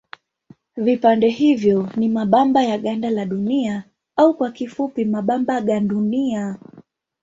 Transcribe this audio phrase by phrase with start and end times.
[0.77, 3.83] Vipande hivyo ni mabamba ya ganda la Dunia
[4.15, 6.59] au kwa kifupi mabamba gandunia.